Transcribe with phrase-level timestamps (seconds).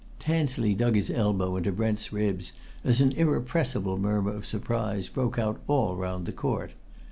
[0.17, 2.53] Tansley dug his elbow into Brent's ribs
[2.83, 6.71] as an irrepressible murmur of surprise broke out all round the court.